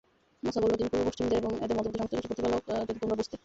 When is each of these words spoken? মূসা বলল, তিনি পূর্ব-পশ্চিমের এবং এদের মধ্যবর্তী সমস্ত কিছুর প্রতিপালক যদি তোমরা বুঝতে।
মূসা 0.43 0.59
বলল, 0.63 0.73
তিনি 0.79 0.89
পূর্ব-পশ্চিমের 0.93 1.37
এবং 1.41 1.51
এদের 1.63 1.75
মধ্যবর্তী 1.77 1.97
সমস্ত 2.01 2.13
কিছুর 2.15 2.29
প্রতিপালক 2.29 2.61
যদি 2.89 2.99
তোমরা 3.03 3.17
বুঝতে। 3.19 3.35